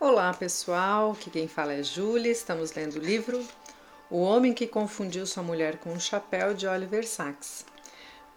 Olá 0.00 0.34
pessoal, 0.34 1.12
aqui 1.12 1.30
quem 1.30 1.46
fala 1.46 1.72
é 1.72 1.82
Júlia, 1.82 2.30
estamos 2.30 2.72
lendo 2.74 2.96
o 2.96 2.98
livro 2.98 3.46
O 4.10 4.18
Homem 4.18 4.52
que 4.52 4.66
Confundiu 4.66 5.24
Sua 5.24 5.42
Mulher 5.42 5.78
com 5.78 5.92
um 5.92 6.00
Chapéu 6.00 6.52
de 6.52 6.66
Oliver 6.66 7.06
Sacks. 7.06 7.64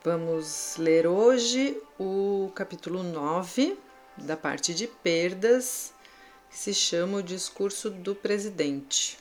Vamos 0.04 0.76
ler 0.78 1.08
hoje 1.08 1.76
o 2.00 2.52
capítulo 2.54 3.02
9 3.02 3.78
da 4.18 4.38
parte 4.38 4.74
de 4.74 4.86
perdas, 4.88 5.92
que 6.50 6.58
se 6.58 6.76
chama 6.76 7.18
O 7.18 7.24
Discurso 7.24 7.90
do 7.90 8.14
Presidente. 8.14 9.18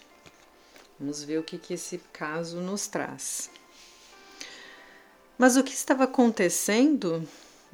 Vamos 1.01 1.25
ver 1.25 1.39
o 1.39 1.43
que, 1.43 1.57
que 1.57 1.75
esse 1.75 1.99
caso 2.13 2.61
nos 2.61 2.87
traz. 2.87 3.51
Mas 5.39 5.57
o 5.57 5.65
que 5.65 5.73
estava 5.73 6.05
acontecendo 6.05 7.27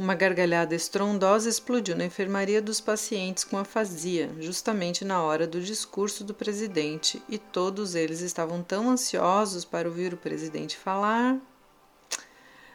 uma 0.03 0.17
gargalhada 0.17 0.75
estrondosa 0.75 1.49
explodiu 1.49 1.95
na 1.95 2.05
enfermaria 2.05 2.61
dos 2.61 2.81
pacientes 2.81 3.45
com 3.45 3.57
afasia, 3.57 4.29
justamente 4.41 5.05
na 5.05 5.23
hora 5.23 5.47
do 5.47 5.61
discurso 5.61 6.25
do 6.25 6.35
presidente, 6.35 7.23
e 7.29 7.39
todos 7.39 7.95
eles 7.95 8.21
estavam 8.21 8.65
tão 8.65 8.91
ansiosos 8.91 9.65
para 9.65 9.89
ouvir 9.89 10.13
o 10.13 10.17
presidente 10.17 10.77
falar. 10.77 11.39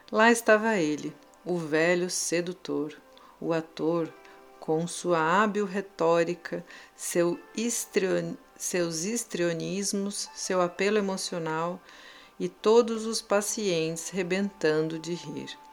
Lá 0.09 0.31
estava 0.31 0.77
ele, 0.77 1.13
o 1.44 1.58
velho 1.58 2.09
sedutor, 2.09 2.94
o 3.41 3.52
ator, 3.52 4.09
com 4.58 4.88
sua 4.88 5.20
hábil 5.20 5.66
retórica, 5.66 6.66
seu 6.95 7.38
histrion, 7.53 8.36
seus 8.55 9.03
histrionismos, 9.03 10.30
seu 10.34 10.62
apelo 10.62 10.98
emocional 10.98 11.78
e 12.39 12.48
todos 12.48 13.05
os 13.05 13.22
pacientes 13.22 14.09
rebentando 14.12 14.98
de 14.98 15.14
rir. 15.14 15.66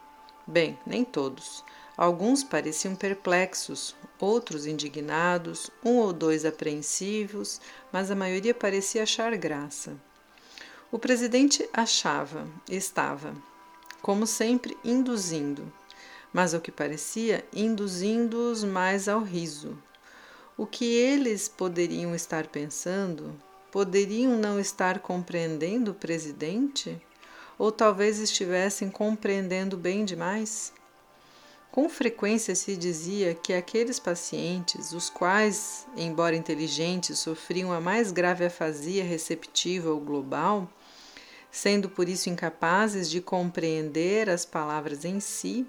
Bem, 0.47 0.77
nem 0.85 1.03
todos. 1.03 1.63
Alguns 1.97 2.43
pareciam 2.43 2.95
perplexos, 2.95 3.95
outros 4.19 4.65
indignados, 4.65 5.71
um 5.83 5.95
ou 5.97 6.11
dois 6.11 6.45
apreensivos, 6.45 7.59
mas 7.91 8.11
a 8.11 8.15
maioria 8.15 8.53
parecia 8.53 9.03
achar 9.03 9.35
graça. 9.37 9.95
O 10.91 10.99
presidente 10.99 11.67
achava, 11.73 12.47
estava, 12.69 13.35
como 14.01 14.27
sempre, 14.27 14.77
induzindo, 14.83 15.71
mas 16.31 16.53
ao 16.53 16.61
que 16.61 16.71
parecia, 16.71 17.43
induzindo-os 17.51 18.63
mais 18.63 19.07
ao 19.07 19.21
riso. 19.21 19.77
O 20.57 20.65
que 20.65 20.85
eles 20.85 21.47
poderiam 21.49 22.13
estar 22.13 22.47
pensando? 22.47 23.35
Poderiam 23.71 24.37
não 24.37 24.59
estar 24.59 24.99
compreendendo 24.99 25.91
o 25.91 25.95
presidente? 25.95 27.01
Ou 27.57 27.71
talvez 27.71 28.19
estivessem 28.19 28.89
compreendendo 28.89 29.77
bem 29.77 30.05
demais? 30.05 30.73
Com 31.71 31.89
frequência 31.89 32.55
se 32.55 32.77
dizia 32.77 33.35
que 33.35 33.53
aqueles 33.53 33.99
pacientes, 33.99 34.93
os 34.93 35.09
quais, 35.09 35.85
embora 35.97 36.35
inteligentes, 36.35 37.19
sofriam 37.19 37.73
a 37.73 37.81
mais 37.81 38.13
grave 38.13 38.45
afasia 38.45 39.03
receptiva 39.03 39.89
ou 39.89 39.99
global, 39.99 40.69
sendo 41.51 41.89
por 41.89 42.07
isso 42.07 42.29
incapazes 42.29 43.09
de 43.09 43.19
compreender 43.19 44.29
as 44.29 44.45
palavras 44.45 45.03
em 45.03 45.19
si, 45.19 45.67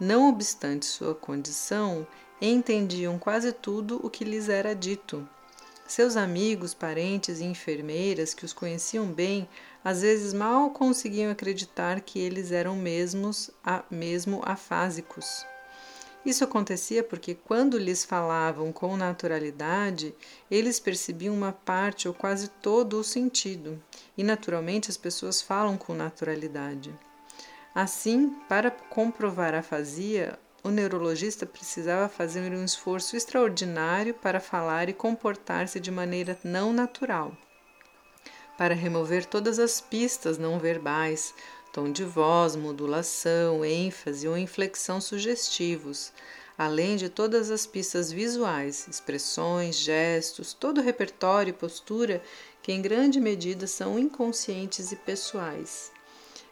não 0.00 0.28
obstante 0.28 0.86
sua 0.86 1.14
condição, 1.14 2.06
entendiam 2.40 3.18
quase 3.18 3.52
tudo 3.52 4.00
o 4.02 4.08
que 4.08 4.24
lhes 4.24 4.48
era 4.48 4.74
dito. 4.74 5.28
Seus 5.86 6.16
amigos, 6.16 6.74
parentes 6.74 7.40
e 7.40 7.44
enfermeiras 7.44 8.34
que 8.34 8.44
os 8.44 8.52
conheciam 8.52 9.06
bem 9.06 9.48
às 9.86 10.02
vezes 10.02 10.34
mal 10.34 10.70
conseguiam 10.70 11.30
acreditar 11.30 12.00
que 12.00 12.18
eles 12.18 12.50
eram 12.50 12.74
mesmos, 12.74 13.52
a, 13.64 13.84
mesmo 13.88 14.42
afásicos. 14.44 15.46
Isso 16.24 16.42
acontecia 16.42 17.04
porque, 17.04 17.36
quando 17.36 17.78
lhes 17.78 18.04
falavam 18.04 18.72
com 18.72 18.96
naturalidade, 18.96 20.12
eles 20.50 20.80
percebiam 20.80 21.32
uma 21.32 21.52
parte 21.52 22.08
ou 22.08 22.14
quase 22.14 22.48
todo 22.48 22.98
o 22.98 23.04
sentido, 23.04 23.80
e 24.18 24.24
naturalmente 24.24 24.90
as 24.90 24.96
pessoas 24.96 25.40
falam 25.40 25.78
com 25.78 25.94
naturalidade. 25.94 26.92
Assim, 27.72 28.30
para 28.48 28.72
comprovar 28.72 29.54
a 29.54 29.60
afasia, 29.60 30.36
o 30.64 30.68
neurologista 30.68 31.46
precisava 31.46 32.08
fazer 32.08 32.52
um 32.52 32.64
esforço 32.64 33.16
extraordinário 33.16 34.14
para 34.14 34.40
falar 34.40 34.88
e 34.88 34.92
comportar-se 34.92 35.78
de 35.78 35.92
maneira 35.92 36.36
não 36.42 36.72
natural 36.72 37.36
para 38.56 38.74
remover 38.74 39.26
todas 39.26 39.58
as 39.58 39.80
pistas 39.80 40.38
não 40.38 40.58
verbais, 40.58 41.34
tom 41.72 41.92
de 41.92 42.04
voz, 42.04 42.56
modulação, 42.56 43.64
ênfase 43.64 44.26
ou 44.26 44.36
inflexão 44.36 45.00
sugestivos, 45.00 46.12
além 46.56 46.96
de 46.96 47.08
todas 47.08 47.50
as 47.50 47.66
pistas 47.66 48.10
visuais, 48.10 48.88
expressões, 48.88 49.76
gestos, 49.76 50.54
todo 50.54 50.78
o 50.78 50.82
repertório 50.82 51.50
e 51.50 51.52
postura 51.52 52.22
que 52.62 52.72
em 52.72 52.80
grande 52.80 53.20
medida 53.20 53.66
são 53.66 53.98
inconscientes 53.98 54.90
e 54.90 54.96
pessoais. 54.96 55.92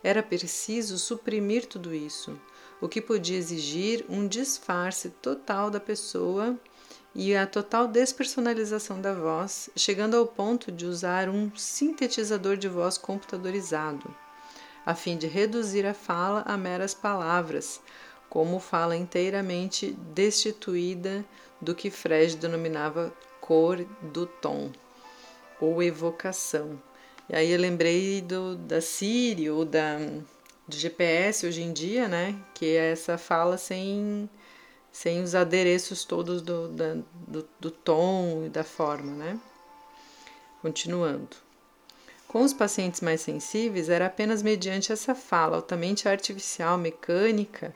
Era 0.03 0.23
preciso 0.23 0.99
suprimir 0.99 1.67
tudo 1.67 1.95
isso, 1.95 2.39
o 2.81 2.89
que 2.89 3.01
podia 3.01 3.39
exigir 3.39 4.05
um 4.09 4.29
disfarce 4.29 5.09
total 5.09 5.71
da 5.71 5.81
pessoa 5.81 6.59
e 7.15 7.35
a 7.37 7.47
total 7.47 7.87
despersonalização 7.87 9.01
da 9.01 9.15
voz, 9.15 9.71
chegando 9.77 10.17
ao 10.17 10.27
ponto 10.27 10.73
de 10.73 10.85
usar 10.85 11.29
um 11.29 11.55
sintetizador 11.55 12.57
de 12.57 12.69
voz 12.69 12.99
computadorizado, 12.99 14.15
a 14.85 14.95
fim 14.95 15.17
de 15.17 15.27
reduzir 15.27 15.87
a 15.87 15.95
fala 15.95 16.43
a 16.47 16.57
meras 16.57 16.93
palavras, 16.93 17.81
como 18.29 18.59
fala 18.59 18.97
inteiramente 18.97 19.93
destituída 20.13 21.25
do 21.61 21.75
que 21.75 21.91
Fred 21.91 22.37
denominava 22.37 23.13
cor 23.41 23.85
do 24.03 24.27
tom 24.27 24.73
ou 25.61 25.83
evocação. 25.83 26.81
E 27.29 27.37
aí 27.37 27.53
eu 27.53 27.61
lembrei 27.61 28.21
do, 28.21 28.57
da 28.57 28.81
Siri 28.81 29.49
ou 29.49 29.65
da 29.65 29.99
do 30.67 30.77
GPS 30.77 31.47
hoje 31.47 31.63
em 31.63 31.73
dia, 31.73 32.09
né? 32.09 32.35
Que 32.55 32.77
é 32.77 32.93
essa 32.93 33.19
fala 33.19 33.59
sem 33.59 34.29
sem 34.95 35.25
os 35.25 35.35
adereços 35.35 36.05
todos 36.05 36.41
do, 36.41 36.69
da, 36.69 36.95
do, 37.27 37.49
do 37.59 37.71
tom 37.73 38.45
e 38.47 38.49
da 38.49 38.63
forma, 38.63 39.11
né? 39.11 39.41
Continuando. 40.63 41.37
Com 42.29 42.45
os 42.45 42.53
pacientes 42.53 43.01
mais 43.01 43.21
sensíveis, 43.21 43.89
era 43.89 44.07
apenas 44.07 44.41
mediante 44.41 44.93
essa 44.93 45.13
fala 45.13 45.57
altamente 45.57 46.09
artificial, 46.09 46.79
mecânica, 46.79 47.75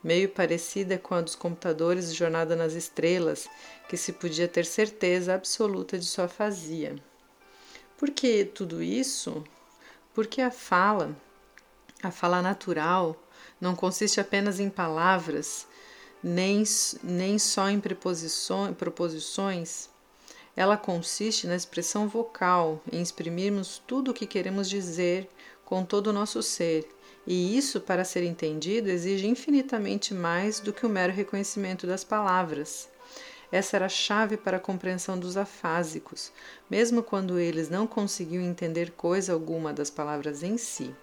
meio 0.00 0.28
parecida 0.28 0.96
com 0.96 1.12
a 1.16 1.20
dos 1.20 1.34
computadores 1.34 2.08
de 2.08 2.16
Jornada 2.16 2.54
nas 2.54 2.74
Estrelas, 2.74 3.48
que 3.88 3.96
se 3.96 4.12
podia 4.12 4.46
ter 4.46 4.64
certeza 4.64 5.34
absoluta 5.34 5.98
de 5.98 6.06
sua 6.06 6.28
fazia. 6.28 6.94
Por 7.98 8.10
que 8.10 8.44
tudo 8.44 8.80
isso? 8.80 9.42
Porque 10.14 10.40
a 10.40 10.52
fala, 10.52 11.16
a 12.00 12.12
fala 12.12 12.40
natural, 12.40 13.20
não 13.60 13.74
consiste 13.74 14.20
apenas 14.20 14.60
em 14.60 14.70
palavras, 14.70 15.66
nem, 16.22 16.62
nem 17.02 17.38
só 17.38 17.68
em 17.68 17.80
proposições, 17.80 19.88
ela 20.56 20.76
consiste 20.76 21.46
na 21.46 21.56
expressão 21.56 22.08
vocal, 22.08 22.82
em 22.92 23.00
exprimirmos 23.00 23.82
tudo 23.86 24.10
o 24.10 24.14
que 24.14 24.26
queremos 24.26 24.68
dizer 24.68 25.28
com 25.64 25.84
todo 25.84 26.08
o 26.08 26.12
nosso 26.12 26.42
ser, 26.42 26.88
e 27.26 27.56
isso, 27.56 27.80
para 27.80 28.04
ser 28.04 28.24
entendido, 28.24 28.88
exige 28.88 29.26
infinitamente 29.26 30.14
mais 30.14 30.58
do 30.58 30.72
que 30.72 30.86
o 30.86 30.88
mero 30.88 31.12
reconhecimento 31.12 31.86
das 31.86 32.02
palavras. 32.02 32.88
Essa 33.52 33.76
era 33.76 33.86
a 33.86 33.88
chave 33.88 34.36
para 34.36 34.56
a 34.56 34.60
compreensão 34.60 35.18
dos 35.18 35.36
afásicos, 35.36 36.32
mesmo 36.68 37.02
quando 37.02 37.38
eles 37.38 37.68
não 37.68 37.86
conseguiam 37.86 38.42
entender 38.42 38.92
coisa 38.92 39.32
alguma 39.32 39.72
das 39.72 39.90
palavras 39.90 40.42
em 40.42 40.56
si. 40.56 40.94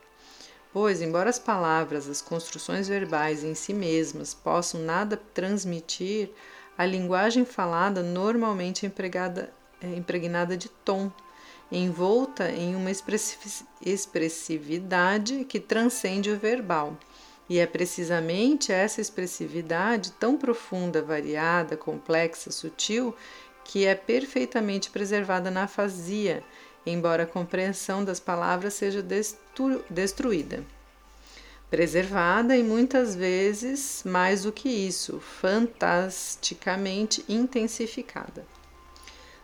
Pois, 0.79 1.01
embora 1.01 1.27
as 1.27 1.39
palavras, 1.39 2.07
as 2.07 2.21
construções 2.21 2.87
verbais 2.87 3.43
em 3.43 3.55
si 3.55 3.73
mesmas 3.73 4.35
possam 4.35 4.79
nada 4.79 5.19
transmitir, 5.33 6.29
a 6.77 6.85
linguagem 6.85 7.43
falada 7.43 8.03
normalmente 8.03 8.85
é, 8.85 8.87
empregada, 8.87 9.51
é 9.81 9.87
impregnada 9.95 10.55
de 10.55 10.69
tom, 10.69 11.11
envolta 11.71 12.51
em 12.51 12.75
uma 12.75 12.91
expressividade 12.91 15.45
que 15.45 15.59
transcende 15.59 16.29
o 16.29 16.37
verbal. 16.37 16.95
E 17.49 17.57
é 17.57 17.65
precisamente 17.65 18.71
essa 18.71 19.01
expressividade 19.01 20.11
tão 20.11 20.37
profunda, 20.37 21.01
variada, 21.01 21.75
complexa, 21.75 22.51
sutil, 22.51 23.15
que 23.63 23.87
é 23.87 23.95
perfeitamente 23.95 24.91
preservada 24.91 25.49
na 25.49 25.63
afasia 25.63 26.43
embora 26.91 27.23
a 27.23 27.27
compreensão 27.27 28.03
das 28.03 28.19
palavras 28.19 28.73
seja 28.73 29.05
destruída. 29.89 30.63
Preservada 31.69 32.55
e 32.55 32.63
muitas 32.63 33.13
vezes, 33.13 34.01
mais 34.05 34.43
do 34.43 34.53
que 34.53 34.69
isso, 34.69 35.19
fantasticamente 35.19 37.25
intensificada. 37.27 38.45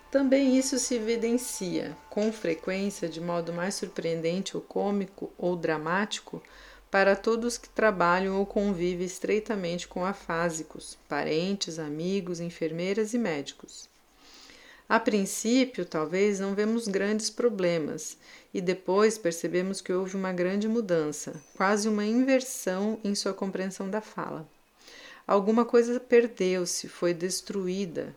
Também 0.10 0.58
isso 0.58 0.80
se 0.80 0.96
evidencia, 0.96 1.98
com 2.10 2.32
frequência, 2.32 3.10
de 3.10 3.20
modo 3.20 3.52
mais 3.52 3.76
surpreendente 3.76 4.56
ou 4.56 4.62
cômico 4.62 5.34
ou 5.38 5.58
dramático, 5.58 6.42
para 6.90 7.14
todos 7.14 7.58
que 7.58 7.68
trabalham 7.68 8.38
ou 8.38 8.46
convivem 8.46 9.06
estreitamente 9.06 9.86
com 9.86 10.06
afásicos, 10.06 10.98
parentes, 11.10 11.78
amigos, 11.78 12.40
enfermeiras 12.40 13.14
e 13.14 13.18
médicos. 13.18 13.90
A 14.88 15.00
princípio, 15.00 15.86
talvez 15.86 16.40
não 16.40 16.54
vemos 16.54 16.88
grandes 16.88 17.30
problemas 17.30 18.18
e 18.54 18.60
depois 18.60 19.18
percebemos 19.18 19.80
que 19.80 19.94
houve 19.94 20.16
uma 20.16 20.34
grande 20.34 20.68
mudança, 20.68 21.42
quase 21.56 21.88
uma 21.88 22.06
inversão 22.06 23.00
em 23.04 23.16
sua 23.16 23.34
compreensão 23.34 23.90
da 23.90 24.02
fala. 24.02 24.48
Alguma 25.26 25.64
coisa 25.64 26.00
perdeu-se, 26.00 26.90
foi 26.90 27.14
destruída. 27.14 28.14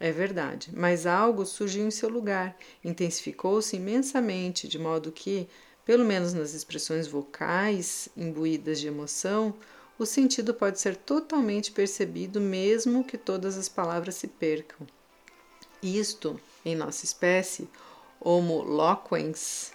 É 0.00 0.10
verdade, 0.10 0.70
mas 0.74 1.06
algo 1.06 1.46
surgiu 1.46 1.86
em 1.86 1.90
seu 1.90 2.08
lugar, 2.08 2.56
intensificou-se 2.84 3.76
imensamente, 3.76 4.66
de 4.66 4.78
modo 4.78 5.12
que, 5.12 5.48
pelo 5.84 6.04
menos 6.04 6.32
nas 6.32 6.54
expressões 6.54 7.06
vocais 7.06 8.08
imbuídas 8.16 8.80
de 8.80 8.88
emoção, 8.88 9.54
o 9.98 10.06
sentido 10.06 10.54
pode 10.54 10.80
ser 10.80 10.96
totalmente 10.96 11.70
percebido, 11.70 12.40
mesmo 12.40 13.04
que 13.04 13.18
todas 13.18 13.56
as 13.56 13.68
palavras 13.68 14.16
se 14.16 14.26
percam. 14.26 14.86
Isto, 15.82 16.38
em 16.64 16.76
nossa 16.76 17.04
espécie, 17.04 17.68
Homo 18.20 18.62
loquens, 18.62 19.72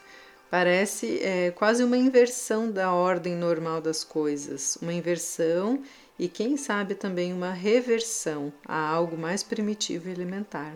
parece 0.52 1.20
é, 1.24 1.52
quase 1.52 1.84
uma 1.84 1.98
inversão 1.98 2.70
da 2.70 2.94
ordem 2.94 3.36
normal 3.36 3.82
das 3.82 4.04
coisas, 4.04 4.78
uma 4.82 4.94
inversão 4.94 5.82
e, 6.18 6.28
quem 6.28 6.56
sabe, 6.58 6.94
também 6.94 7.34
uma 7.34 7.52
reversão 7.52 8.54
a 8.68 8.78
algo 8.88 9.18
mais 9.18 9.42
primitivo 9.42 10.08
e 10.08 10.12
elementar. 10.12 10.76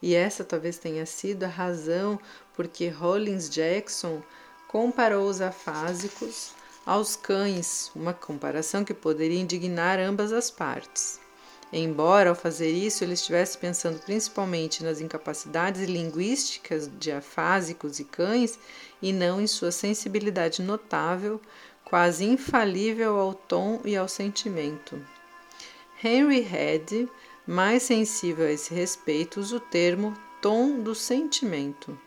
E 0.00 0.14
essa 0.14 0.42
talvez 0.42 0.78
tenha 0.78 1.04
sido 1.06 1.44
a 1.44 1.48
razão 1.48 2.18
por 2.54 2.66
que 2.66 2.88
Rollins 2.88 3.48
Jackson 3.48 4.22
comparou 4.66 5.28
os 5.28 5.40
afásicos 5.40 6.52
aos 6.84 7.16
cães, 7.16 7.90
uma 7.94 8.12
comparação 8.12 8.84
que 8.84 8.92
poderia 8.92 9.40
indignar 9.40 9.98
ambas 9.98 10.32
as 10.32 10.50
partes. 10.50 11.23
Embora, 11.76 12.30
ao 12.30 12.36
fazer 12.36 12.70
isso, 12.70 13.02
ele 13.02 13.14
estivesse 13.14 13.58
pensando 13.58 13.98
principalmente 13.98 14.84
nas 14.84 15.00
incapacidades 15.00 15.82
linguísticas 15.82 16.88
de 17.00 17.10
afásicos 17.10 17.98
e 17.98 18.04
cães 18.04 18.56
e 19.02 19.12
não 19.12 19.40
em 19.40 19.48
sua 19.48 19.72
sensibilidade 19.72 20.62
notável, 20.62 21.40
quase 21.84 22.24
infalível 22.24 23.18
ao 23.18 23.34
tom 23.34 23.80
e 23.84 23.96
ao 23.96 24.06
sentimento. 24.06 25.04
Henry 26.00 26.42
Head, 26.42 27.08
mais 27.44 27.82
sensível 27.82 28.46
a 28.46 28.52
esse 28.52 28.72
respeito, 28.72 29.40
usa 29.40 29.56
o 29.56 29.60
termo 29.60 30.14
tom 30.40 30.78
do 30.78 30.94
sentimento 30.94 31.98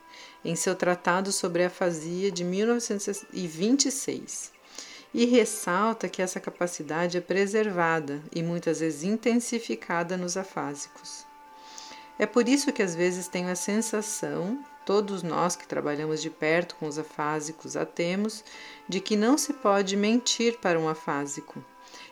em 0.45 0.55
seu 0.55 0.77
tratado 0.77 1.33
sobre 1.33 1.65
a 1.65 1.67
afasia 1.67 2.31
de 2.31 2.45
1926 2.45 4.55
e 5.13 5.25
ressalta 5.25 6.09
que 6.09 6.21
essa 6.21 6.39
capacidade 6.39 7.17
é 7.17 7.21
preservada 7.21 8.21
e 8.33 8.43
muitas 8.43 8.79
vezes 8.79 9.03
intensificada 9.03 10.17
nos 10.17 10.37
afásicos. 10.37 11.25
É 12.19 12.25
por 12.25 12.47
isso 12.47 12.73
que 12.73 12.81
às 12.81 12.95
vezes 12.95 13.27
tenho 13.27 13.49
a 13.49 13.55
sensação, 13.55 14.63
todos 14.85 15.21
nós 15.21 15.55
que 15.55 15.67
trabalhamos 15.67 16.21
de 16.21 16.29
perto 16.29 16.75
com 16.75 16.87
os 16.87 16.97
afásicos 16.97 17.75
a 17.75 17.85
temos, 17.85 18.43
de 18.87 18.99
que 18.99 19.15
não 19.15 19.37
se 19.37 19.53
pode 19.53 19.95
mentir 19.95 20.57
para 20.59 20.79
um 20.79 20.89
afásico. 20.89 21.63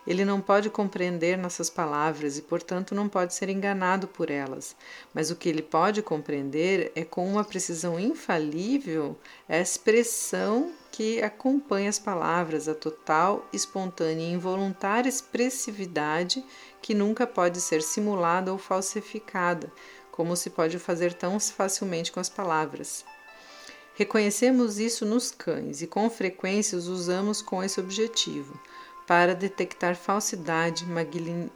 Ele 0.06 0.24
não 0.24 0.40
pode 0.40 0.70
compreender 0.70 1.36
nossas 1.36 1.68
palavras 1.68 2.38
e, 2.38 2.42
portanto, 2.42 2.94
não 2.94 3.08
pode 3.08 3.34
ser 3.34 3.48
enganado 3.48 4.06
por 4.06 4.30
elas. 4.30 4.76
Mas 5.12 5.30
o 5.30 5.36
que 5.36 5.48
ele 5.48 5.62
pode 5.62 6.00
compreender 6.00 6.92
é, 6.94 7.04
com 7.04 7.28
uma 7.28 7.42
precisão 7.42 7.98
infalível, 7.98 9.18
a 9.48 9.58
expressão 9.58 10.72
que 10.96 11.22
acompanha 11.22 11.90
as 11.90 11.98
palavras, 11.98 12.66
a 12.68 12.74
total, 12.74 13.46
espontânea 13.52 14.24
e 14.24 14.32
involuntária 14.32 15.10
expressividade 15.10 16.42
que 16.80 16.94
nunca 16.94 17.26
pode 17.26 17.60
ser 17.60 17.82
simulada 17.82 18.50
ou 18.50 18.56
falsificada, 18.56 19.70
como 20.10 20.34
se 20.34 20.48
pode 20.48 20.78
fazer 20.78 21.12
tão 21.12 21.38
facilmente 21.38 22.10
com 22.10 22.18
as 22.18 22.30
palavras. 22.30 23.04
Reconhecemos 23.94 24.78
isso 24.78 25.04
nos 25.04 25.30
cães 25.30 25.82
e 25.82 25.86
com 25.86 26.08
frequência 26.08 26.78
os 26.78 26.88
usamos 26.88 27.42
com 27.42 27.62
esse 27.62 27.78
objetivo 27.78 28.58
para 29.06 29.34
detectar 29.34 29.96
falsidade, 29.96 30.86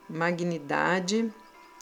magnidade, 0.07 1.33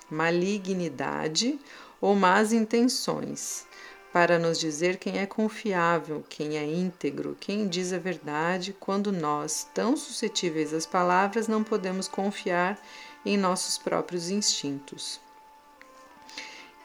malignidade 0.08 1.58
ou 2.00 2.14
más 2.14 2.52
intenções, 2.52 3.66
para 4.12 4.38
nos 4.38 4.58
dizer 4.58 4.96
quem 4.96 5.18
é 5.18 5.26
confiável, 5.26 6.24
quem 6.28 6.56
é 6.56 6.64
íntegro, 6.64 7.36
quem 7.38 7.68
diz 7.68 7.92
a 7.92 7.98
verdade, 7.98 8.74
quando 8.78 9.12
nós, 9.12 9.68
tão 9.74 9.96
suscetíveis 9.96 10.72
às 10.72 10.86
palavras, 10.86 11.46
não 11.46 11.62
podemos 11.62 12.08
confiar 12.08 12.78
em 13.24 13.36
nossos 13.36 13.78
próprios 13.78 14.30
instintos. 14.30 15.20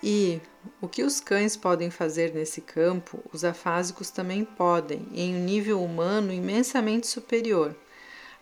E 0.02 0.42
o 0.82 0.88
que 0.88 1.04
os 1.04 1.20
cães 1.20 1.56
podem 1.56 1.90
fazer 1.90 2.34
nesse 2.34 2.60
campo, 2.60 3.20
os 3.32 3.46
afásicos 3.46 4.10
também 4.10 4.44
podem, 4.44 5.08
em 5.14 5.36
um 5.36 5.44
nível 5.44 5.82
humano 5.82 6.34
imensamente 6.34 7.08
superior 7.08 7.76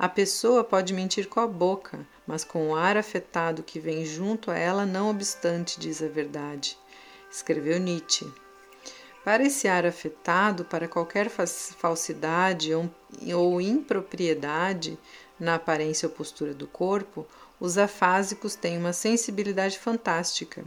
a 0.01 0.09
pessoa 0.09 0.63
pode 0.63 0.95
mentir 0.95 1.29
com 1.29 1.39
a 1.39 1.45
boca, 1.45 1.99
mas 2.25 2.43
com 2.43 2.69
o 2.69 2.75
ar 2.75 2.97
afetado 2.97 3.61
que 3.61 3.79
vem 3.79 4.03
junto 4.03 4.49
a 4.49 4.57
ela, 4.57 4.83
não 4.83 5.11
obstante, 5.11 5.79
diz 5.79 6.01
a 6.01 6.07
verdade. 6.07 6.75
Escreveu 7.31 7.79
Nietzsche. 7.79 8.25
Para 9.23 9.43
esse 9.43 9.67
ar 9.67 9.85
afetado, 9.85 10.65
para 10.65 10.87
qualquer 10.87 11.29
falsidade 11.29 12.71
ou 12.73 13.61
impropriedade 13.61 14.97
na 15.39 15.55
aparência 15.55 16.07
ou 16.07 16.13
postura 16.13 16.53
do 16.53 16.65
corpo, 16.65 17.27
os 17.59 17.77
afásicos 17.77 18.55
têm 18.55 18.77
uma 18.77 18.93
sensibilidade 18.93 19.77
fantástica. 19.77 20.65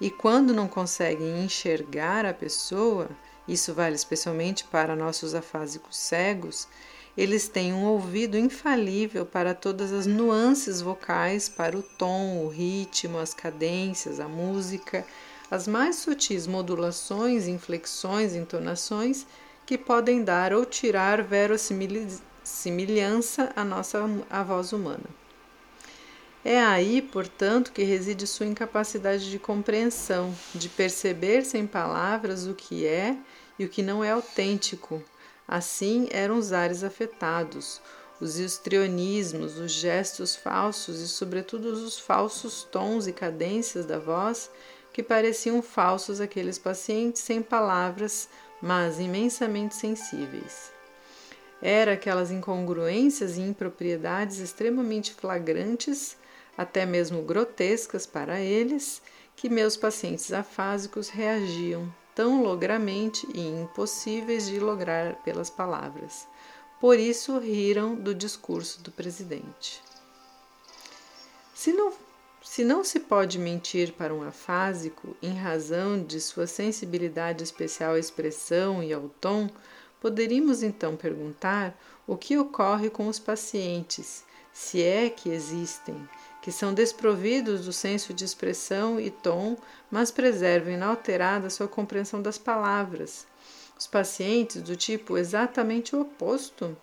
E 0.00 0.10
quando 0.10 0.52
não 0.52 0.66
conseguem 0.66 1.44
enxergar 1.44 2.26
a 2.26 2.34
pessoa, 2.34 3.08
isso 3.46 3.72
vale 3.72 3.94
especialmente 3.94 4.64
para 4.64 4.96
nossos 4.96 5.34
afásicos 5.34 5.96
cegos, 5.96 6.68
eles 7.16 7.48
têm 7.48 7.72
um 7.72 7.86
ouvido 7.86 8.36
infalível 8.36 9.24
para 9.24 9.54
todas 9.54 9.90
as 9.92 10.06
nuances 10.06 10.82
vocais, 10.82 11.48
para 11.48 11.78
o 11.78 11.82
tom, 11.82 12.44
o 12.44 12.48
ritmo, 12.48 13.18
as 13.18 13.32
cadências, 13.32 14.20
a 14.20 14.28
música, 14.28 15.06
as 15.50 15.68
mais 15.68 15.96
sutis 15.96 16.46
modulações, 16.46 17.46
inflexões, 17.46 18.34
entonações 18.34 19.26
que 19.64 19.78
podem 19.78 20.22
dar 20.22 20.52
ou 20.52 20.64
tirar 20.64 21.22
verossimilhança 21.22 23.52
à 23.54 23.64
nossa 23.64 24.00
à 24.30 24.42
voz 24.42 24.72
humana. 24.72 25.04
É 26.44 26.60
aí, 26.60 27.02
portanto, 27.02 27.72
que 27.72 27.82
reside 27.82 28.26
sua 28.26 28.46
incapacidade 28.46 29.30
de 29.30 29.38
compreensão, 29.38 30.34
de 30.54 30.68
perceber 30.68 31.44
sem 31.44 31.66
palavras 31.66 32.46
o 32.46 32.54
que 32.54 32.86
é 32.86 33.16
e 33.58 33.64
o 33.64 33.68
que 33.68 33.82
não 33.82 34.04
é 34.04 34.12
autêntico, 34.12 35.02
Assim 35.48 36.08
eram 36.10 36.38
os 36.38 36.52
ares 36.52 36.82
afetados, 36.82 37.80
os 38.20 38.36
histrionismos, 38.36 39.58
os 39.58 39.70
gestos 39.70 40.34
falsos 40.34 41.00
e, 41.00 41.06
sobretudo, 41.06 41.68
os 41.68 41.98
falsos 41.98 42.64
tons 42.64 43.06
e 43.06 43.12
cadências 43.12 43.86
da 43.86 43.98
voz 43.98 44.50
que 44.96 45.02
pareciam 45.02 45.60
falsos 45.60 46.22
àqueles 46.22 46.58
pacientes 46.58 47.20
sem 47.20 47.42
palavras, 47.42 48.30
mas 48.62 48.98
imensamente 48.98 49.74
sensíveis. 49.74 50.72
Era 51.60 51.92
aquelas 51.92 52.30
incongruências 52.30 53.36
e 53.36 53.42
impropriedades 53.42 54.38
extremamente 54.38 55.12
flagrantes, 55.12 56.16
até 56.56 56.86
mesmo 56.86 57.20
grotescas 57.20 58.06
para 58.06 58.40
eles, 58.40 59.02
que 59.36 59.50
meus 59.50 59.76
pacientes 59.76 60.32
afásicos 60.32 61.10
reagiam 61.10 61.92
tão 62.14 62.42
logramente 62.42 63.28
e 63.34 63.46
impossíveis 63.46 64.46
de 64.46 64.58
lograr 64.58 65.16
pelas 65.16 65.50
palavras. 65.50 66.26
Por 66.80 66.98
isso 66.98 67.38
riram 67.38 67.94
do 67.94 68.14
discurso 68.14 68.80
do 68.80 68.90
presidente. 68.90 69.82
Se 71.54 71.70
não, 71.70 71.92
se 72.56 72.64
não 72.64 72.82
se 72.82 73.00
pode 73.00 73.38
mentir 73.38 73.92
para 73.92 74.14
um 74.14 74.22
afásico 74.22 75.14
em 75.20 75.34
razão 75.34 76.02
de 76.02 76.18
sua 76.18 76.46
sensibilidade 76.46 77.44
especial 77.44 77.92
à 77.92 77.98
expressão 77.98 78.82
e 78.82 78.94
ao 78.94 79.10
tom, 79.20 79.50
poderíamos 80.00 80.62
então 80.62 80.96
perguntar 80.96 81.78
o 82.06 82.16
que 82.16 82.38
ocorre 82.38 82.88
com 82.88 83.08
os 83.08 83.18
pacientes, 83.18 84.24
se 84.54 84.82
é 84.82 85.10
que 85.10 85.28
existem, 85.28 86.08
que 86.40 86.50
são 86.50 86.72
desprovidos 86.72 87.66
do 87.66 87.74
senso 87.74 88.14
de 88.14 88.24
expressão 88.24 88.98
e 88.98 89.10
tom, 89.10 89.58
mas 89.90 90.10
preservam 90.10 90.72
inalterada 90.72 91.50
sua 91.50 91.68
compreensão 91.68 92.22
das 92.22 92.38
palavras. 92.38 93.26
Os 93.78 93.86
pacientes 93.86 94.62
do 94.62 94.74
tipo 94.74 95.18
exatamente 95.18 95.94
oposto. 95.94 96.74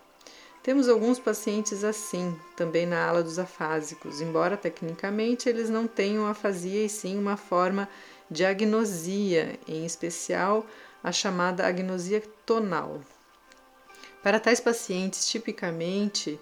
Temos 0.64 0.88
alguns 0.88 1.18
pacientes 1.18 1.84
assim, 1.84 2.34
também 2.56 2.86
na 2.86 3.06
ala 3.06 3.22
dos 3.22 3.38
afásicos, 3.38 4.22
embora 4.22 4.56
tecnicamente 4.56 5.46
eles 5.46 5.68
não 5.68 5.86
tenham 5.86 6.26
afasia 6.26 6.86
e 6.86 6.88
sim 6.88 7.18
uma 7.18 7.36
forma 7.36 7.86
de 8.30 8.46
agnosia, 8.46 9.60
em 9.68 9.84
especial 9.84 10.64
a 11.02 11.12
chamada 11.12 11.66
agnosia 11.66 12.22
tonal. 12.46 13.02
Para 14.22 14.40
tais 14.40 14.58
pacientes, 14.58 15.28
tipicamente, 15.28 16.40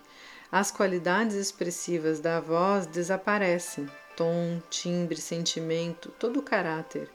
as 0.53 0.71
qualidades 0.71 1.35
expressivas 1.35 2.21
da 2.21 2.39
voz 2.39 2.87
desaparecem 2.87 3.91
tom, 4.17 4.63
timbre, 4.71 5.21
sentimento, 5.21 6.11
todo 6.17 6.39
o 6.39 6.45
caráter, 6.45 7.11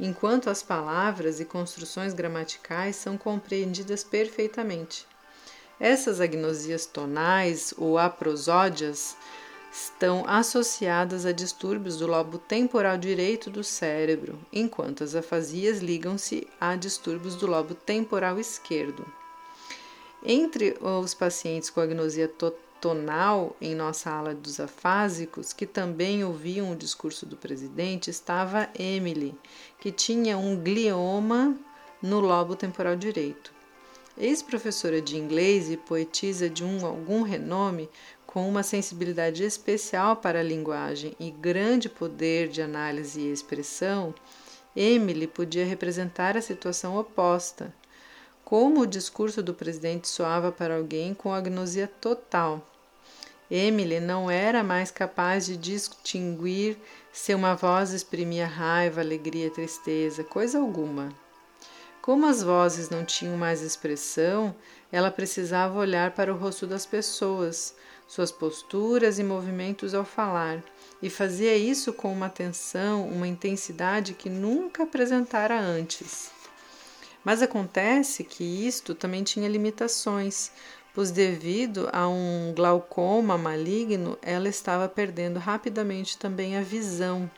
enquanto 0.00 0.50
as 0.50 0.60
palavras 0.60 1.38
e 1.38 1.44
construções 1.44 2.12
gramaticais 2.12 2.96
são 2.96 3.16
compreendidas 3.16 4.02
perfeitamente. 4.02 5.06
Essas 5.80 6.20
agnosias 6.20 6.86
tonais 6.86 7.72
ou 7.76 7.98
aprosódias 7.98 9.16
estão 9.70 10.24
associadas 10.26 11.24
a 11.24 11.30
distúrbios 11.30 11.98
do 11.98 12.06
lobo 12.06 12.36
temporal 12.38 12.98
direito 12.98 13.48
do 13.48 13.62
cérebro, 13.62 14.38
enquanto 14.52 15.04
as 15.04 15.14
afasias 15.14 15.78
ligam-se 15.78 16.48
a 16.60 16.74
distúrbios 16.74 17.36
do 17.36 17.46
lobo 17.46 17.74
temporal 17.74 18.40
esquerdo. 18.40 19.06
Entre 20.24 20.76
os 20.80 21.14
pacientes 21.14 21.70
com 21.70 21.80
agnosia 21.80 22.28
tonal 22.80 23.56
em 23.60 23.74
nossa 23.74 24.10
ala 24.10 24.34
dos 24.34 24.58
afásicos, 24.58 25.52
que 25.52 25.66
também 25.66 26.24
ouviam 26.24 26.72
o 26.72 26.76
discurso 26.76 27.24
do 27.24 27.36
presidente, 27.36 28.10
estava 28.10 28.68
Emily, 28.76 29.32
que 29.78 29.92
tinha 29.92 30.36
um 30.36 30.56
glioma 30.56 31.56
no 32.02 32.18
lobo 32.18 32.56
temporal 32.56 32.96
direito. 32.96 33.57
Ex-professora 34.20 35.00
de 35.00 35.16
inglês 35.16 35.70
e 35.70 35.76
poetisa 35.76 36.50
de 36.50 36.64
um 36.64 36.84
algum 36.84 37.22
renome, 37.22 37.88
com 38.26 38.48
uma 38.48 38.64
sensibilidade 38.64 39.44
especial 39.44 40.16
para 40.16 40.40
a 40.40 40.42
linguagem 40.42 41.14
e 41.20 41.30
grande 41.30 41.88
poder 41.88 42.48
de 42.48 42.60
análise 42.60 43.20
e 43.20 43.32
expressão, 43.32 44.12
Emily 44.74 45.28
podia 45.28 45.64
representar 45.64 46.36
a 46.36 46.42
situação 46.42 46.98
oposta. 46.98 47.72
Como 48.44 48.80
o 48.80 48.86
discurso 48.86 49.40
do 49.40 49.54
presidente 49.54 50.08
soava 50.08 50.50
para 50.50 50.76
alguém 50.76 51.14
com 51.14 51.32
agnosia 51.32 51.86
total. 51.86 52.66
Emily 53.48 54.00
não 54.00 54.28
era 54.28 54.64
mais 54.64 54.90
capaz 54.90 55.46
de 55.46 55.56
distinguir 55.56 56.76
se 57.12 57.32
uma 57.34 57.54
voz 57.54 57.92
exprimia 57.92 58.46
raiva, 58.46 59.00
alegria, 59.00 59.48
tristeza, 59.48 60.24
coisa 60.24 60.58
alguma. 60.58 61.08
Como 62.08 62.24
as 62.24 62.42
vozes 62.42 62.88
não 62.88 63.04
tinham 63.04 63.36
mais 63.36 63.60
expressão, 63.60 64.56
ela 64.90 65.10
precisava 65.10 65.78
olhar 65.78 66.12
para 66.12 66.32
o 66.32 66.38
rosto 66.38 66.66
das 66.66 66.86
pessoas, 66.86 67.74
suas 68.06 68.32
posturas 68.32 69.18
e 69.18 69.22
movimentos 69.22 69.92
ao 69.92 70.06
falar, 70.06 70.64
e 71.02 71.10
fazia 71.10 71.54
isso 71.54 71.92
com 71.92 72.10
uma 72.10 72.24
atenção, 72.24 73.06
uma 73.06 73.28
intensidade 73.28 74.14
que 74.14 74.30
nunca 74.30 74.84
apresentara 74.84 75.60
antes. 75.60 76.30
Mas 77.22 77.42
acontece 77.42 78.24
que 78.24 78.42
isto 78.42 78.94
também 78.94 79.22
tinha 79.22 79.46
limitações, 79.46 80.50
pois, 80.94 81.10
devido 81.10 81.90
a 81.92 82.08
um 82.08 82.54
glaucoma 82.56 83.36
maligno, 83.36 84.16
ela 84.22 84.48
estava 84.48 84.88
perdendo 84.88 85.38
rapidamente 85.38 86.16
também 86.16 86.56
a 86.56 86.62
visão. 86.62 87.30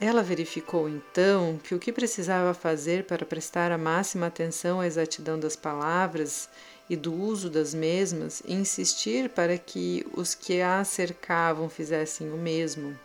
Ela 0.00 0.22
verificou 0.22 0.88
então 0.88 1.58
que 1.64 1.74
o 1.74 1.78
que 1.78 1.92
precisava 1.92 2.54
fazer 2.54 3.04
para 3.04 3.26
prestar 3.26 3.72
a 3.72 3.78
máxima 3.78 4.26
atenção 4.26 4.80
à 4.80 4.86
exatidão 4.86 5.40
das 5.40 5.56
palavras 5.56 6.48
e 6.88 6.94
do 6.94 7.12
uso 7.12 7.50
das 7.50 7.74
mesmas 7.74 8.40
e 8.46 8.54
insistir 8.54 9.28
para 9.28 9.58
que 9.58 10.06
os 10.14 10.36
que 10.36 10.60
a 10.60 10.84
cercavam 10.84 11.68
fizessem 11.68 12.30
o 12.30 12.36
mesmo. 12.36 12.96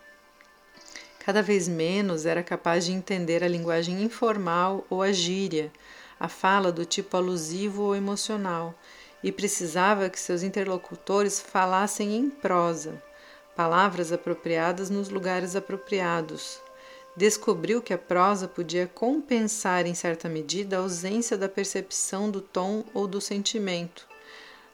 Cada 1.26 1.42
vez 1.42 1.68
menos 1.68 2.28
era 2.28 2.44
capaz 2.44 2.86
de 2.86 2.92
entender 2.92 3.44
a 3.44 3.48
linguagem 3.48 4.04
informal 4.04 4.86
ou 4.88 5.02
a 5.02 5.12
gíria, 5.12 5.72
a 6.20 6.28
fala 6.28 6.72
do 6.72 6.86
tipo 6.86 7.18
alusivo 7.18 7.82
ou 7.82 7.96
emocional, 7.96 8.76
e 9.24 9.32
precisava 9.32 10.10
que 10.10 10.20
seus 10.20 10.44
interlocutores 10.44 11.40
falassem 11.40 12.16
em 12.16 12.30
prosa, 12.30 13.02
palavras 13.56 14.12
apropriadas 14.12 14.90
nos 14.90 15.10
lugares 15.10 15.56
apropriados, 15.56 16.62
descobriu 17.16 17.82
que 17.82 17.94
a 17.94 17.98
prosa 17.98 18.48
podia 18.48 18.88
compensar 18.88 19.86
em 19.86 19.94
certa 19.94 20.28
medida 20.28 20.78
a 20.78 20.80
ausência 20.80 21.38
da 21.38 21.48
percepção 21.48 22.30
do 22.30 22.42
tom 22.42 22.84
ou 22.94 23.08
do 23.08 23.22
sentimento. 23.22 24.08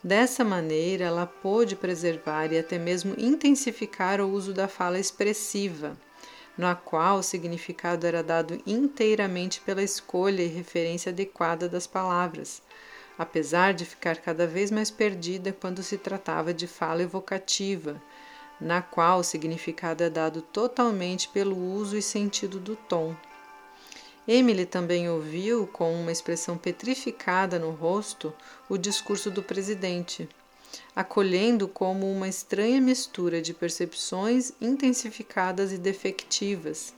Dessa 0.01 0.45
maneira, 0.45 1.05
ela 1.05 1.25
pôde 1.25 1.75
preservar 1.75 2.53
e 2.53 2.57
até 2.57 2.79
mesmo 2.79 3.13
intensificar 3.17 4.21
o 4.21 4.31
uso 4.31 4.53
da 4.53 4.67
fala 4.67 4.97
expressiva, 4.97 5.97
na 6.57 6.73
qual 6.73 7.19
o 7.19 7.23
significado 7.23 8.07
era 8.07 8.23
dado 8.23 8.61
inteiramente 8.65 9.59
pela 9.59 9.83
escolha 9.83 10.41
e 10.41 10.47
referência 10.47 11.11
adequada 11.11 11.67
das 11.67 11.85
palavras, 11.85 12.61
apesar 13.17 13.73
de 13.73 13.83
ficar 13.83 14.17
cada 14.17 14.47
vez 14.47 14.71
mais 14.71 14.89
perdida 14.89 15.51
quando 15.51 15.83
se 15.83 15.97
tratava 15.97 16.53
de 16.53 16.65
fala 16.65 17.03
evocativa 17.03 18.01
na 18.59 18.81
qual 18.81 19.19
o 19.19 19.23
significado 19.23 20.03
é 20.03 20.09
dado 20.09 20.41
totalmente 20.41 21.29
pelo 21.29 21.55
uso 21.55 21.97
e 21.97 22.01
sentido 22.01 22.59
do 22.59 22.75
tom. 22.75 23.15
Emily 24.27 24.65
também 24.65 25.09
ouviu, 25.09 25.65
com 25.65 25.93
uma 25.93 26.11
expressão 26.11 26.57
petrificada 26.57 27.57
no 27.57 27.71
rosto, 27.71 28.33
o 28.67 28.77
discurso 28.77 29.31
do 29.31 29.41
presidente, 29.41 30.29
acolhendo 30.95 31.67
como 31.67 32.11
uma 32.11 32.27
estranha 32.27 32.79
mistura 32.79 33.41
de 33.41 33.53
percepções 33.53 34.51
intensificadas 34.61 35.71
e 35.71 35.77
defectivas, 35.77 36.93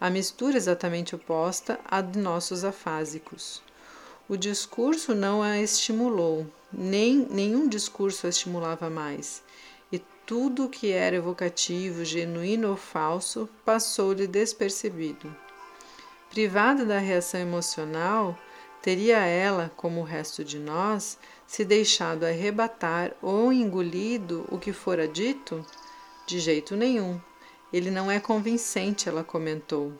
a 0.00 0.10
mistura 0.10 0.56
exatamente 0.56 1.14
oposta 1.14 1.78
à 1.84 2.00
de 2.00 2.18
nossos 2.18 2.64
afásicos. 2.64 3.62
O 4.28 4.36
discurso 4.36 5.14
não 5.14 5.40
a 5.40 5.58
estimulou, 5.60 6.46
nem 6.72 7.26
nenhum 7.30 7.68
discurso 7.68 8.26
a 8.26 8.30
estimulava 8.30 8.90
mais 8.90 9.42
tudo 10.26 10.68
que 10.68 10.90
era 10.90 11.14
evocativo, 11.14 12.04
genuíno 12.04 12.70
ou 12.70 12.76
falso 12.76 13.48
passou-lhe 13.64 14.26
despercebido. 14.26 15.32
Privada 16.28 16.84
da 16.84 16.98
reação 16.98 17.38
emocional, 17.38 18.36
teria 18.82 19.18
ela, 19.18 19.70
como 19.76 20.00
o 20.00 20.04
resto 20.04 20.42
de 20.42 20.58
nós, 20.58 21.16
se 21.46 21.64
deixado 21.64 22.24
arrebatar 22.24 23.12
ou 23.22 23.52
engolido 23.52 24.44
o 24.50 24.58
que 24.58 24.72
fora 24.72 25.06
dito? 25.06 25.64
De 26.26 26.40
jeito 26.40 26.74
nenhum. 26.74 27.20
Ele 27.72 27.90
não 27.90 28.10
é 28.10 28.18
convincente, 28.18 29.08
ela 29.08 29.22
comentou. 29.22 29.92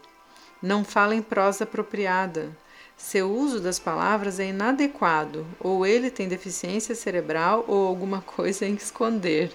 Não 0.60 0.84
fala 0.84 1.14
em 1.14 1.22
prosa 1.22 1.62
apropriada. 1.62 2.50
Seu 2.96 3.30
uso 3.30 3.60
das 3.60 3.78
palavras 3.78 4.40
é 4.40 4.48
inadequado, 4.48 5.46
ou 5.60 5.86
ele 5.86 6.10
tem 6.10 6.26
deficiência 6.26 6.94
cerebral 6.96 7.64
ou 7.68 7.86
alguma 7.86 8.22
coisa 8.26 8.66
em 8.66 8.74
esconder. 8.74 9.54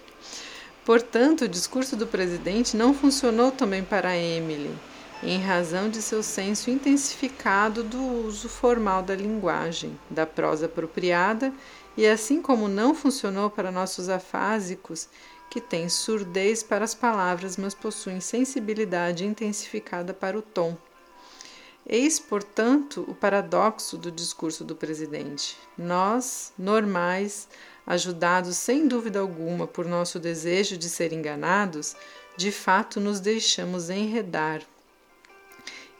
Portanto, 0.85 1.41
o 1.41 1.47
discurso 1.47 1.95
do 1.95 2.07
presidente 2.07 2.75
não 2.75 2.93
funcionou 2.93 3.51
também 3.51 3.83
para 3.83 4.17
Emily, 4.17 4.75
em 5.21 5.39
razão 5.39 5.89
de 5.89 6.01
seu 6.01 6.23
senso 6.23 6.71
intensificado 6.71 7.83
do 7.83 8.01
uso 8.25 8.49
formal 8.49 9.03
da 9.03 9.15
linguagem, 9.15 9.97
da 10.09 10.25
prosa 10.25 10.65
apropriada, 10.65 11.53
e 11.95 12.07
assim 12.07 12.41
como 12.41 12.67
não 12.67 12.95
funcionou 12.95 13.49
para 13.49 13.71
nossos 13.71 14.09
afásicos, 14.09 15.07
que 15.51 15.59
têm 15.59 15.89
surdez 15.89 16.63
para 16.63 16.85
as 16.85 16.95
palavras, 16.95 17.57
mas 17.57 17.75
possuem 17.75 18.21
sensibilidade 18.21 19.25
intensificada 19.25 20.13
para 20.13 20.37
o 20.37 20.41
tom. 20.41 20.77
Eis, 21.85 22.19
portanto, 22.19 23.03
o 23.07 23.13
paradoxo 23.13 23.97
do 23.97 24.09
discurso 24.09 24.63
do 24.63 24.75
presidente. 24.75 25.57
Nós, 25.77 26.53
normais, 26.57 27.49
ajudados 27.91 28.55
sem 28.55 28.87
dúvida 28.87 29.19
alguma 29.19 29.67
por 29.67 29.85
nosso 29.85 30.17
desejo 30.17 30.77
de 30.77 30.87
ser 30.87 31.11
enganados, 31.11 31.93
de 32.37 32.49
fato 32.49 33.01
nos 33.01 33.19
deixamos 33.19 33.89
enredar. 33.89 34.61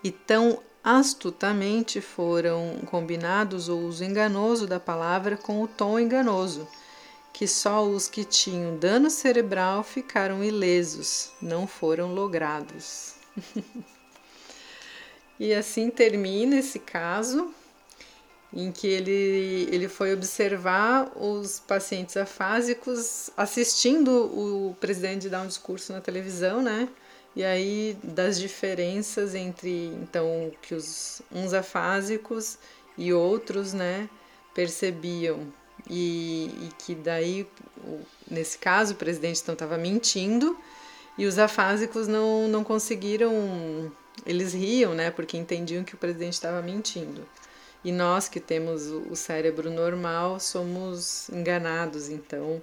E 0.02 0.10
tão 0.10 0.64
astutamente 0.82 2.00
foram 2.00 2.80
combinados 2.86 3.68
o 3.68 3.78
uso 3.78 4.06
enganoso 4.06 4.66
da 4.66 4.80
palavra 4.80 5.36
com 5.36 5.62
o 5.62 5.68
tom 5.68 6.00
enganoso, 6.00 6.66
que 7.34 7.46
só 7.46 7.84
os 7.86 8.08
que 8.08 8.24
tinham 8.24 8.78
dano 8.78 9.10
cerebral 9.10 9.84
ficaram 9.84 10.42
ilesos, 10.42 11.34
não 11.42 11.68
foram 11.68 12.14
logrados. 12.14 13.16
e 15.38 15.54
assim 15.54 15.90
termina 15.90 16.56
esse 16.56 16.80
caso 16.80 17.54
em 18.54 18.72
que 18.72 18.88
ele, 18.88 19.68
ele 19.72 19.88
foi 19.88 20.14
observar 20.14 21.12
os 21.16 21.60
pacientes 21.60 22.18
afásicos 22.18 23.30
assistindo 23.38 24.12
o 24.12 24.76
presidente 24.80 25.30
dar 25.30 25.42
um 25.42 25.48
discurso 25.48 25.94
na 25.94 26.02
televisão, 26.02 26.62
né? 26.62 26.90
E 27.34 27.46
aí 27.46 27.98
das 28.04 28.38
diferenças 28.38 29.34
entre 29.36 29.86
então 30.02 30.52
que 30.62 30.76
os 30.76 31.22
uns 31.32 31.54
afásicos 31.54 32.58
e 32.98 33.14
outros, 33.14 33.74
né, 33.74 34.10
percebiam 34.54 35.48
e, 35.90 36.52
e 36.62 36.70
que 36.78 36.94
daí 36.94 37.48
nesse 38.30 38.58
caso 38.58 38.94
o 38.94 38.98
presidente 38.98 39.42
então 39.42 39.54
estava 39.54 39.78
mentindo 39.78 40.58
e 41.18 41.26
os 41.26 41.40
afásicos 41.40 42.08
não, 42.08 42.50
não 42.50 42.66
conseguiram 42.66 43.92
eles 44.26 44.54
riam, 44.54 44.94
né, 44.94 45.10
porque 45.10 45.38
entendiam 45.38 45.86
que 45.86 45.96
o 45.96 45.98
presidente 45.98 46.34
estava 46.34 46.62
mentindo. 46.62 47.26
E 47.84 47.92
nós 47.92 48.30
que 48.30 48.40
temos 48.40 48.88
o 48.88 49.16
cérebro 49.16 49.72
normal 49.72 50.40
somos 50.40 51.30
enganados, 51.30 52.10
então, 52.10 52.62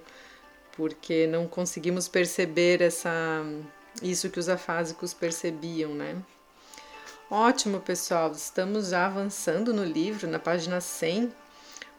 porque 0.77 1.27
não 1.27 1.47
conseguimos 1.47 2.07
perceber 2.07 2.81
essa 2.81 3.43
isso 4.01 4.29
que 4.29 4.39
os 4.39 4.47
afásicos 4.47 5.13
percebiam, 5.13 5.93
né? 5.93 6.15
Ótimo, 7.29 7.79
pessoal. 7.79 8.31
Estamos 8.31 8.89
já 8.89 9.05
avançando 9.05 9.73
no 9.73 9.83
livro, 9.83 10.27
na 10.27 10.39
página 10.39 10.79
100. 10.79 11.31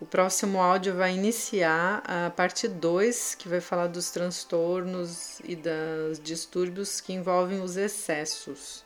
O 0.01 0.07
próximo 0.07 0.61
áudio 0.61 0.95
vai 0.95 1.15
iniciar 1.15 2.03
a 2.07 2.31
parte 2.31 2.67
2, 2.67 3.35
que 3.35 3.49
vai 3.49 3.61
falar 3.61 3.87
dos 3.87 4.11
transtornos 4.11 5.41
e 5.45 5.55
dos 5.55 6.19
distúrbios 6.19 7.01
que 7.01 7.13
envolvem 7.13 7.61
os 7.61 7.77
excessos. 7.77 8.83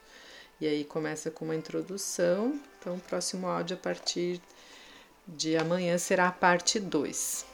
E 0.60 0.66
aí 0.66 0.84
começa 0.84 1.30
com 1.30 1.44
uma 1.46 1.56
introdução. 1.56 2.60
Então, 2.78 2.94
o 2.96 3.00
próximo 3.00 3.46
áudio 3.46 3.76
a 3.76 3.80
partir 3.80 4.40
de 5.26 5.56
amanhã 5.56 5.98
será 5.98 6.28
a 6.28 6.32
parte 6.32 6.78
2. 6.78 7.46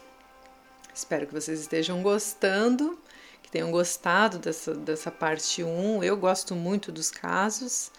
Espero 0.93 1.25
que 1.25 1.33
vocês 1.33 1.61
estejam 1.61 2.03
gostando, 2.03 2.99
que 3.41 3.49
tenham 3.49 3.71
gostado 3.71 4.37
dessa, 4.37 4.75
dessa 4.75 5.09
parte 5.09 5.63
1. 5.63 5.67
Um. 5.67 6.03
Eu 6.03 6.17
gosto 6.17 6.55
muito 6.55 6.91
dos 6.91 7.09
casos. 7.09 7.91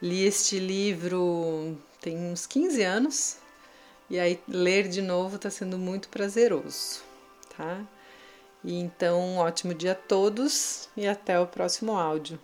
Li 0.00 0.24
este 0.24 0.58
livro 0.58 1.78
tem 2.00 2.18
uns 2.18 2.46
15 2.46 2.82
anos 2.82 3.36
e 4.10 4.18
aí 4.18 4.40
ler 4.48 4.88
de 4.88 5.00
novo 5.00 5.36
está 5.36 5.48
sendo 5.48 5.78
muito 5.78 6.08
prazeroso, 6.08 7.00
tá? 7.56 7.86
E 8.64 8.78
então, 8.78 9.20
um 9.20 9.38
ótimo 9.38 9.72
dia 9.72 9.92
a 9.92 9.94
todos 9.94 10.88
e 10.96 11.06
até 11.06 11.38
o 11.38 11.46
próximo 11.46 11.96
áudio. 11.96 12.38